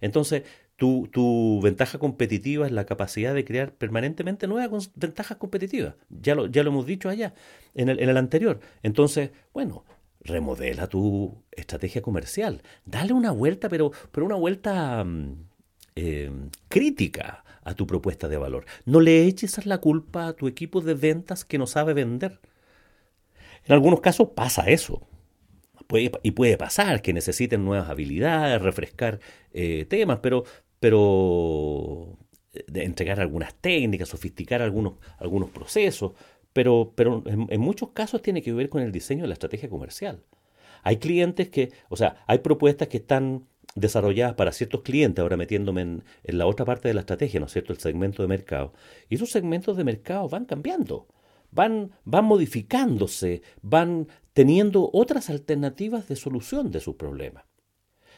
Entonces, 0.00 0.44
tu, 0.76 1.08
tu, 1.12 1.60
ventaja 1.62 1.98
competitiva 1.98 2.66
es 2.66 2.72
la 2.72 2.84
capacidad 2.84 3.34
de 3.34 3.44
crear 3.44 3.72
permanentemente 3.72 4.46
nuevas 4.46 4.90
ventajas 4.94 5.36
competitivas. 5.36 5.94
Ya 6.08 6.34
lo, 6.34 6.46
ya 6.46 6.62
lo 6.62 6.70
hemos 6.70 6.86
dicho 6.86 7.08
allá, 7.08 7.34
en 7.74 7.88
el, 7.88 8.00
en 8.00 8.08
el 8.08 8.16
anterior. 8.16 8.60
Entonces, 8.82 9.30
bueno, 9.52 9.84
remodela 10.20 10.88
tu 10.88 11.42
estrategia 11.52 12.02
comercial. 12.02 12.62
Dale 12.86 13.12
una 13.12 13.30
vuelta, 13.30 13.68
pero, 13.68 13.92
pero 14.10 14.26
una 14.26 14.36
vuelta 14.36 15.04
mm, 15.04 15.46
eh, 15.96 16.32
crítica 16.68 17.44
a 17.62 17.74
tu 17.74 17.86
propuesta 17.86 18.28
de 18.28 18.36
valor. 18.36 18.66
No 18.84 19.00
le 19.00 19.24
eches 19.26 19.64
la 19.66 19.78
culpa 19.78 20.28
a 20.28 20.32
tu 20.34 20.48
equipo 20.48 20.80
de 20.80 20.94
ventas 20.94 21.44
que 21.44 21.58
no 21.58 21.66
sabe 21.66 21.94
vender. 21.94 22.40
En 23.64 23.72
algunos 23.72 24.00
casos 24.00 24.30
pasa 24.34 24.68
eso 24.68 25.06
y 26.22 26.30
puede 26.32 26.56
pasar 26.56 27.02
que 27.02 27.12
necesiten 27.12 27.64
nuevas 27.64 27.88
habilidades, 27.88 28.60
refrescar 28.62 29.20
eh, 29.52 29.86
temas, 29.88 30.18
pero, 30.22 30.44
pero 30.84 32.18
eh, 32.52 32.62
entregar 32.74 33.18
algunas 33.18 33.54
técnicas, 33.54 34.06
sofisticar 34.06 34.60
algunos, 34.60 34.96
algunos 35.16 35.48
procesos, 35.48 36.12
pero, 36.52 36.92
pero 36.94 37.22
en, 37.26 37.58
muchos 37.58 37.92
casos 37.92 38.20
tiene 38.20 38.42
que 38.42 38.52
ver 38.52 38.68
con 38.68 38.82
el 38.82 38.92
diseño 38.92 39.22
de 39.22 39.28
la 39.28 39.32
estrategia 39.32 39.70
comercial. 39.70 40.24
Hay 40.82 40.98
clientes 40.98 41.48
que, 41.48 41.72
o 41.88 41.96
sea, 41.96 42.22
hay 42.26 42.40
propuestas 42.40 42.88
que 42.88 42.98
están 42.98 43.46
desarrolladas 43.74 44.34
para 44.34 44.52
ciertos 44.52 44.82
clientes, 44.82 45.22
ahora 45.22 45.38
metiéndome 45.38 45.80
en, 45.80 46.04
en, 46.22 46.36
la 46.36 46.44
otra 46.44 46.66
parte 46.66 46.88
de 46.88 46.92
la 46.92 47.00
estrategia, 47.00 47.40
¿no 47.40 47.46
es 47.46 47.52
cierto?, 47.52 47.72
el 47.72 47.78
segmento 47.78 48.20
de 48.20 48.28
mercado. 48.28 48.74
Y 49.08 49.14
esos 49.14 49.30
segmentos 49.30 49.78
de 49.78 49.84
mercado 49.84 50.28
van 50.28 50.44
cambiando 50.44 51.08
van, 51.50 51.92
van 52.04 52.26
modificándose, 52.26 53.40
van 53.62 54.08
teniendo 54.34 54.90
otras 54.92 55.30
alternativas 55.30 56.08
de 56.08 56.16
solución 56.16 56.70
de 56.70 56.80
sus 56.80 56.96
problemas. 56.96 57.44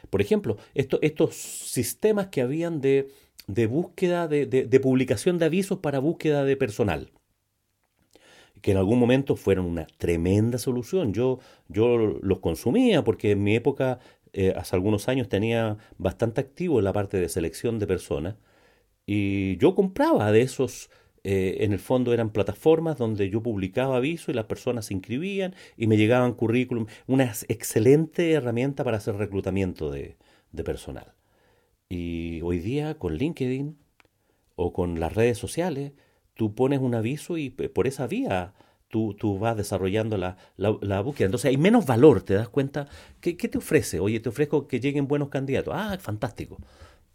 Por 0.09 0.21
ejemplo, 0.21 0.57
estos 0.73 1.35
sistemas 1.35 2.27
que 2.27 2.41
habían 2.41 2.81
de, 2.81 3.09
de 3.47 3.67
búsqueda, 3.67 4.27
de, 4.27 4.45
de, 4.45 4.79
publicación 4.79 5.37
de 5.37 5.45
avisos 5.45 5.79
para 5.79 5.99
búsqueda 5.99 6.43
de 6.43 6.57
personal, 6.57 7.11
que 8.61 8.71
en 8.71 8.77
algún 8.77 8.99
momento 8.99 9.35
fueron 9.35 9.65
una 9.65 9.87
tremenda 9.97 10.57
solución. 10.57 11.13
Yo, 11.13 11.39
yo 11.67 11.97
los 11.97 12.39
consumía 12.39 13.03
porque 13.03 13.31
en 13.31 13.43
mi 13.43 13.55
época, 13.55 13.99
eh, 14.33 14.53
hace 14.55 14.75
algunos 14.75 15.07
años, 15.07 15.29
tenía 15.29 15.77
bastante 15.97 16.41
activo 16.41 16.79
en 16.79 16.85
la 16.85 16.93
parte 16.93 17.17
de 17.17 17.29
selección 17.29 17.79
de 17.79 17.87
personas 17.87 18.35
y 19.05 19.57
yo 19.57 19.73
compraba 19.73 20.31
de 20.31 20.41
esos 20.41 20.89
eh, 21.29 21.65
en 21.65 21.73
el 21.73 21.79
fondo 21.79 22.13
eran 22.13 22.29
plataformas 22.29 22.97
donde 22.97 23.29
yo 23.29 23.43
publicaba 23.43 23.97
avisos 23.97 24.29
y 24.29 24.33
las 24.33 24.45
personas 24.45 24.85
se 24.85 24.93
inscribían 24.93 25.55
y 25.75 25.87
me 25.87 25.97
llegaban 25.97 26.31
currículum. 26.31 26.85
Una 27.05 27.25
excelente 27.49 28.31
herramienta 28.31 28.85
para 28.85 28.95
hacer 28.95 29.17
reclutamiento 29.17 29.91
de, 29.91 30.15
personal. 30.63 31.15
Y 31.89 32.39
hoy 32.43 32.59
día 32.59 32.97
con 32.97 33.15
LinkedIn 33.15 33.77
o 34.55 34.71
con 34.71 35.01
las 35.01 35.15
redes 35.15 35.37
sociales, 35.37 35.91
tú 36.33 36.55
pones 36.55 36.79
un 36.79 36.95
aviso 36.95 37.37
y 37.37 37.49
por 37.49 37.87
esa 37.87 38.07
vía 38.07 38.53
tú, 38.87 39.13
tú 39.13 39.37
vas 39.37 39.57
desarrollando 39.57 40.15
la, 40.15 40.37
la, 40.55 41.01
búsqueda. 41.01 41.25
Entonces 41.25 41.49
hay 41.49 41.57
menos 41.57 41.85
valor, 41.85 42.21
te 42.21 42.35
das 42.35 42.47
cuenta. 42.47 42.87
¿Qué, 43.19 43.35
¿Qué, 43.35 43.49
te 43.49 43.57
ofrece? 43.57 43.99
Oye, 43.99 44.21
te 44.21 44.29
ofrezco 44.29 44.65
que 44.69 44.79
lleguen 44.79 45.09
buenos 45.09 45.27
candidatos. 45.27 45.73
Ah, 45.75 45.97
fantástico 45.99 46.57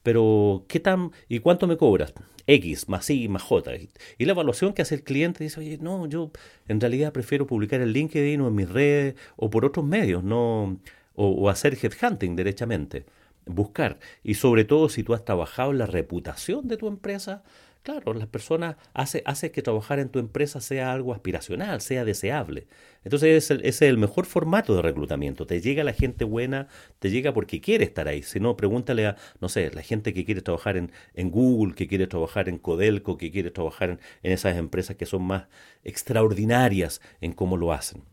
pero 0.02 0.64
¿qué 0.68 0.80
tan 0.80 1.12
y 1.28 1.40
cuánto 1.40 1.66
me 1.66 1.76
cobras? 1.76 2.12
X 2.46 2.88
más 2.88 3.08
Y 3.10 3.28
más 3.28 3.42
J. 3.42 3.72
Y 4.18 4.24
la 4.24 4.32
evaluación 4.32 4.72
que 4.72 4.82
hace 4.82 4.96
el 4.96 5.04
cliente 5.04 5.44
dice, 5.44 5.60
oye, 5.60 5.78
no, 5.80 6.06
yo 6.06 6.30
en 6.68 6.80
realidad 6.80 7.12
prefiero 7.12 7.46
publicar 7.46 7.80
en 7.80 7.92
LinkedIn 7.92 8.40
o 8.40 8.48
en 8.48 8.54
mis 8.54 8.68
redes 8.68 9.14
o 9.36 9.50
por 9.50 9.64
otros 9.64 9.86
medios, 9.86 10.24
no 10.24 10.78
o, 11.14 11.26
o 11.28 11.48
hacer 11.48 11.78
headhunting 11.80 12.36
derechamente, 12.36 13.04
buscar. 13.46 13.98
Y 14.24 14.34
sobre 14.34 14.64
todo 14.64 14.88
si 14.88 15.02
tú 15.02 15.14
has 15.14 15.24
trabajado 15.24 15.70
en 15.70 15.78
la 15.78 15.86
reputación 15.86 16.68
de 16.68 16.76
tu 16.76 16.88
empresa, 16.88 17.42
Claro, 17.82 18.14
las 18.14 18.28
personas 18.28 18.76
hace, 18.94 19.24
hace 19.26 19.50
que 19.50 19.60
trabajar 19.60 19.98
en 19.98 20.08
tu 20.08 20.20
empresa 20.20 20.60
sea 20.60 20.92
algo 20.92 21.12
aspiracional, 21.12 21.80
sea 21.80 22.04
deseable. 22.04 22.68
Entonces 23.02 23.50
ese 23.50 23.66
es 23.68 23.82
el 23.82 23.98
mejor 23.98 24.24
formato 24.24 24.76
de 24.76 24.82
reclutamiento. 24.82 25.48
Te 25.48 25.60
llega 25.60 25.82
la 25.82 25.92
gente 25.92 26.24
buena, 26.24 26.68
te 27.00 27.10
llega 27.10 27.34
porque 27.34 27.60
quiere 27.60 27.82
estar 27.84 28.06
ahí. 28.06 28.22
Si 28.22 28.38
no, 28.38 28.56
pregúntale 28.56 29.08
a, 29.08 29.16
no 29.40 29.48
sé, 29.48 29.72
la 29.74 29.82
gente 29.82 30.14
que 30.14 30.24
quiere 30.24 30.42
trabajar 30.42 30.76
en, 30.76 30.92
en 31.14 31.32
Google, 31.32 31.74
que 31.74 31.88
quiere 31.88 32.06
trabajar 32.06 32.48
en 32.48 32.58
Codelco, 32.58 33.18
que 33.18 33.32
quiere 33.32 33.50
trabajar 33.50 33.90
en, 33.90 34.00
en 34.22 34.30
esas 34.32 34.56
empresas 34.56 34.94
que 34.94 35.06
son 35.06 35.22
más 35.24 35.48
extraordinarias 35.82 37.00
en 37.20 37.32
cómo 37.32 37.56
lo 37.56 37.72
hacen. 37.72 38.04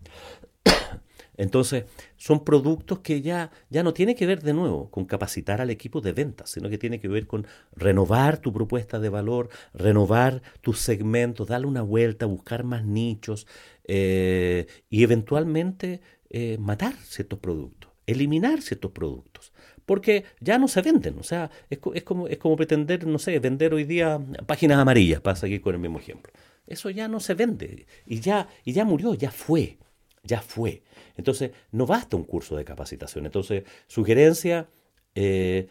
Entonces, 1.40 1.86
son 2.18 2.44
productos 2.44 3.00
que 3.00 3.22
ya, 3.22 3.50
ya 3.70 3.82
no 3.82 3.94
tiene 3.94 4.14
que 4.14 4.26
ver 4.26 4.42
de 4.42 4.54
nuevo 4.54 4.92
con 4.92 5.06
capacitar 5.06 5.62
al 5.62 5.70
equipo 5.70 6.02
de 6.02 6.12
ventas, 6.12 6.50
sino 6.50 6.70
que 6.70 6.78
tiene 6.78 7.00
que 7.00 7.08
ver 7.08 7.28
con 7.28 7.48
renovar 7.78 8.40
tu 8.40 8.52
propuesta 8.52 9.00
de 9.00 9.08
valor, 9.08 9.48
renovar 9.74 10.42
tus 10.60 10.80
segmentos, 10.80 11.48
darle 11.48 11.68
una 11.68 11.82
vuelta, 11.82 12.26
buscar 12.26 12.66
más 12.66 12.84
nichos 12.84 13.48
eh, 13.86 14.68
y 14.90 15.02
eventualmente 15.02 16.02
eh, 16.30 16.58
matar 16.60 16.94
ciertos 17.06 17.40
productos, 17.40 17.90
eliminar 18.06 18.62
ciertos 18.62 18.92
productos. 18.92 19.54
Porque 19.86 20.26
ya 20.42 20.58
no 20.58 20.68
se 20.68 20.82
venden, 20.82 21.20
o 21.20 21.24
sea, 21.24 21.50
es, 21.70 21.80
es, 21.94 22.04
como, 22.04 22.28
es 22.28 22.38
como 22.38 22.58
pretender, 22.58 23.08
no 23.08 23.18
sé, 23.18 23.40
vender 23.40 23.74
hoy 23.74 23.86
día 23.86 24.20
páginas 24.46 24.78
amarillas, 24.78 25.22
para 25.22 25.38
seguir 25.38 25.62
con 25.62 25.74
el 25.74 25.80
mismo 25.80 26.00
ejemplo. 26.00 26.34
Eso 26.68 26.90
ya 26.90 27.08
no 27.08 27.22
se 27.22 27.34
vende 27.34 27.88
y 28.06 28.20
ya, 28.20 28.50
y 28.66 28.74
ya 28.74 28.84
murió, 28.84 29.14
ya 29.14 29.32
fue 29.32 29.78
ya 30.24 30.42
fue. 30.42 30.84
Entonces, 31.18 31.52
no 31.72 31.86
basta 31.86 32.18
un 32.18 32.24
curso 32.24 32.56
de 32.56 32.66
capacitación. 32.66 33.26
Entonces, 33.26 33.64
sugerencia, 33.88 34.70
eh, 35.16 35.68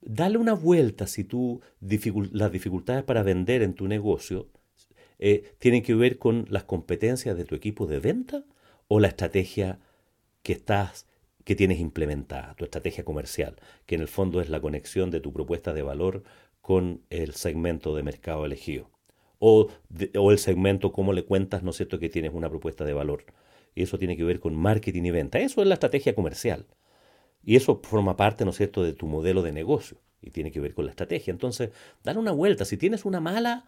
dale 0.00 0.38
una 0.38 0.54
vuelta 0.54 1.06
si 1.06 1.24
tú 1.24 1.60
las 1.80 2.52
dificultades 2.52 3.04
para 3.04 3.22
vender 3.22 3.62
en 3.62 3.74
tu 3.74 3.88
negocio 3.88 4.48
eh, 5.18 5.54
tienen 5.58 5.82
que 5.82 5.94
ver 5.94 6.18
con 6.18 6.46
las 6.50 6.64
competencias 6.64 7.36
de 7.36 7.44
tu 7.44 7.54
equipo 7.54 7.86
de 7.86 8.00
venta 8.00 8.44
o 8.88 9.00
la 9.00 9.08
estrategia 9.08 9.78
que 10.42 10.52
estás 10.52 11.06
que 11.44 11.54
tienes 11.54 11.78
implementada, 11.78 12.54
tu 12.56 12.64
estrategia 12.64 13.04
comercial, 13.04 13.54
que 13.86 13.94
en 13.94 14.00
el 14.00 14.08
fondo 14.08 14.40
es 14.40 14.50
la 14.50 14.60
conexión 14.60 15.12
de 15.12 15.20
tu 15.20 15.32
propuesta 15.32 15.72
de 15.72 15.82
valor 15.82 16.24
con 16.60 17.02
el 17.08 17.34
segmento 17.34 17.94
de 17.94 18.02
mercado 18.02 18.44
elegido. 18.44 18.90
O, 19.38 19.68
o 20.18 20.32
el 20.32 20.38
segmento, 20.38 20.90
cómo 20.90 21.12
le 21.12 21.24
cuentas, 21.24 21.62
¿no 21.62 21.70
es 21.70 21.76
cierto?, 21.76 22.00
que 22.00 22.08
tienes 22.08 22.32
una 22.34 22.48
propuesta 22.48 22.84
de 22.84 22.94
valor. 22.94 23.26
Eso 23.82 23.98
tiene 23.98 24.16
que 24.16 24.24
ver 24.24 24.40
con 24.40 24.56
marketing 24.56 25.04
y 25.04 25.10
venta. 25.12 25.38
Eso 25.38 25.60
es 25.62 25.68
la 25.68 25.74
estrategia 25.74 26.14
comercial. 26.14 26.66
Y 27.44 27.56
eso 27.56 27.80
forma 27.84 28.16
parte, 28.16 28.44
¿no 28.44 28.50
es 28.50 28.56
cierto?, 28.56 28.82
de 28.82 28.92
tu 28.92 29.06
modelo 29.06 29.42
de 29.42 29.52
negocio. 29.52 29.98
Y 30.20 30.30
tiene 30.30 30.50
que 30.50 30.60
ver 30.60 30.74
con 30.74 30.86
la 30.86 30.90
estrategia. 30.90 31.30
Entonces, 31.30 31.70
dale 32.02 32.18
una 32.18 32.32
vuelta. 32.32 32.64
Si 32.64 32.76
tienes 32.76 33.04
una 33.04 33.20
mala 33.20 33.66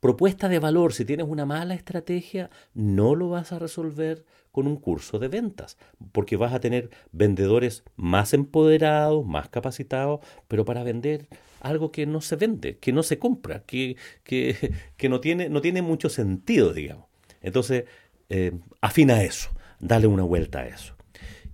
propuesta 0.00 0.48
de 0.48 0.58
valor, 0.58 0.94
si 0.94 1.04
tienes 1.04 1.26
una 1.28 1.44
mala 1.44 1.74
estrategia, 1.74 2.50
no 2.72 3.14
lo 3.14 3.28
vas 3.28 3.52
a 3.52 3.58
resolver 3.58 4.24
con 4.50 4.66
un 4.66 4.76
curso 4.76 5.18
de 5.18 5.28
ventas, 5.28 5.76
porque 6.12 6.36
vas 6.36 6.52
a 6.52 6.60
tener 6.60 6.90
vendedores 7.12 7.84
más 7.96 8.32
empoderados, 8.32 9.24
más 9.26 9.48
capacitados, 9.48 10.20
pero 10.48 10.64
para 10.64 10.82
vender 10.82 11.28
algo 11.60 11.92
que 11.92 12.06
no 12.06 12.20
se 12.20 12.36
vende, 12.36 12.78
que 12.78 12.92
no 12.92 13.02
se 13.02 13.18
compra, 13.18 13.62
que, 13.64 13.96
que, 14.24 14.74
que 14.96 15.08
no, 15.08 15.20
tiene, 15.20 15.48
no 15.48 15.60
tiene 15.60 15.82
mucho 15.82 16.08
sentido, 16.08 16.72
digamos. 16.72 17.06
Entonces, 17.42 17.84
eh, 18.30 18.52
afina 18.80 19.22
eso, 19.22 19.50
dale 19.80 20.06
una 20.06 20.22
vuelta 20.22 20.60
a 20.60 20.66
eso. 20.66 20.96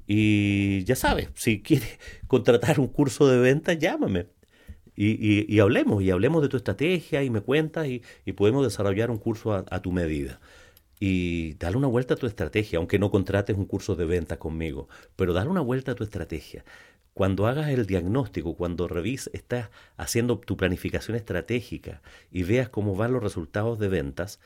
Y 0.06 0.84
ya 0.84 0.94
sabes, 0.94 1.30
si 1.34 1.60
quieres 1.62 1.98
contratar 2.28 2.78
un 2.78 2.86
curso 2.86 3.28
de 3.28 3.38
ventas, 3.38 3.78
llámame 3.78 4.26
y, 4.96 5.60
hablemos, 5.60 6.02
y 6.02 6.10
hablemos 6.10 6.42
de 6.42 6.48
tu 6.48 6.56
estrategia 6.56 7.22
y 7.22 7.30
me 7.30 7.42
cuentas 7.42 7.86
y, 7.86 8.02
podemos 8.32 8.64
desarrollar 8.64 9.10
un 9.10 9.18
curso 9.18 9.52
a, 9.52 9.82
tu 9.82 9.92
medida. 9.92 10.40
Y 10.98 11.54
dale 11.54 11.76
una 11.76 11.88
vuelta 11.88 12.14
a 12.14 12.16
tu 12.16 12.26
estrategia, 12.26 12.78
aunque 12.78 12.98
no 12.98 13.10
contrates 13.10 13.56
un 13.56 13.66
curso 13.66 13.96
de 13.96 14.06
ventas 14.06 14.38
conmigo, 14.38 14.88
pero 15.14 15.34
dale 15.34 15.50
una 15.50 15.60
vuelta 15.60 15.92
a 15.92 15.94
tu 15.94 16.04
estrategia. 16.04 16.64
Cuando 17.12 17.46
hagas 17.46 17.68
el 17.68 17.86
diagnóstico, 17.86 18.56
cuando 18.56 18.88
revises, 18.88 19.32
estás 19.34 19.70
haciendo 19.96 20.38
tu 20.38 20.56
planificación 20.56 21.16
estratégica 21.16 22.02
y 22.30 22.42
veas 22.42 22.68
cómo 22.68 22.94
van 22.94 23.12
los 23.12 23.22
resultados 23.22 23.78
de 23.78 23.88
ventas, 23.88 24.40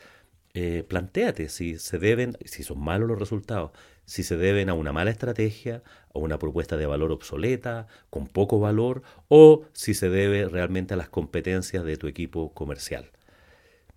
eh, 0.54 0.84
plantéate 0.88 1.48
si 1.48 1.78
se 1.78 1.98
deben, 1.98 2.36
si 2.44 2.62
son 2.62 2.80
malos 2.80 3.08
los 3.08 3.18
resultados, 3.18 3.70
si 4.04 4.24
se 4.24 4.36
deben 4.36 4.68
a 4.68 4.74
una 4.74 4.92
mala 4.92 5.10
estrategia, 5.10 5.82
a 6.12 6.18
una 6.18 6.38
propuesta 6.38 6.76
de 6.76 6.86
valor 6.86 7.12
obsoleta, 7.12 7.86
con 8.10 8.26
poco 8.26 8.58
valor, 8.58 9.02
o 9.28 9.64
si 9.72 9.94
se 9.94 10.10
debe 10.10 10.48
realmente 10.48 10.94
a 10.94 10.96
las 10.96 11.08
competencias 11.08 11.84
de 11.84 11.96
tu 11.96 12.08
equipo 12.08 12.52
comercial. 12.52 13.10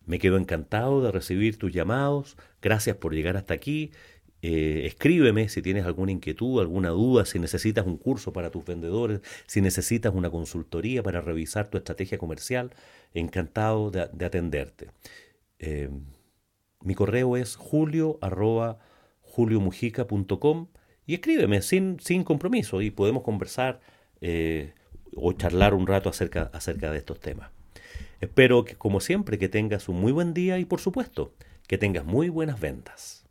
Me 0.05 0.19
quedo 0.19 0.38
encantado 0.38 1.01
de 1.01 1.12
recibir 1.12 1.57
tus 1.57 1.74
llamados, 1.74 2.38
gracias 2.62 2.98
por 2.98 3.15
llegar 3.15 3.38
hasta 3.38 3.53
aquí. 3.53 3.91
Eh, 4.43 4.86
escríbeme 4.86 5.48
si 5.50 5.62
tienes 5.62 5.86
alguna 5.86 6.12
inquietud, 6.12 6.60
alguna 6.60 6.89
duda, 6.89 7.25
si 7.25 7.39
necesitas 7.39 7.88
un 7.88 7.98
curso 7.98 8.33
para 8.33 8.51
tus 8.51 8.65
vendedores, 8.65 9.22
si 9.48 9.62
necesitas 9.62 10.13
una 10.13 10.29
consultoría 10.29 11.01
para 11.01 11.22
revisar 11.22 11.69
tu 11.69 11.77
estrategia 11.77 12.17
comercial. 12.17 12.72
Encantado 13.13 13.89
de, 13.89 14.01
atenderte. 14.25 14.89
Eh, 15.60 15.89
mi 16.83 16.95
correo 16.95 17.37
es 17.37 17.55
julio 17.55 18.19
juliomujica.com 19.21 20.67
y 21.05 21.15
escríbeme 21.15 21.61
sin, 21.61 21.99
sin 21.99 22.23
compromiso 22.23 22.81
y 22.81 22.91
podemos 22.91 23.23
conversar 23.23 23.79
eh, 24.21 24.73
o 25.15 25.33
charlar 25.33 25.73
un 25.73 25.87
rato 25.87 26.09
acerca, 26.09 26.49
acerca 26.53 26.91
de 26.91 26.97
estos 26.97 27.19
temas. 27.19 27.51
Espero 28.21 28.63
que, 28.63 28.75
como 28.75 28.99
siempre, 28.99 29.37
que 29.37 29.49
tengas 29.49 29.89
un 29.89 29.99
muy 29.99 30.11
buen 30.11 30.33
día 30.33 30.57
y, 30.59 30.65
por 30.65 30.79
supuesto, 30.79 31.33
que 31.67 31.77
tengas 31.77 32.05
muy 32.05 32.29
buenas 32.29 32.59
ventas. 32.59 33.25